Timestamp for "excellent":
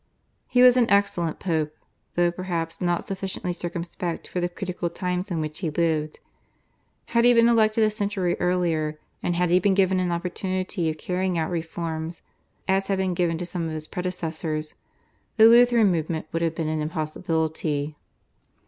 0.89-1.37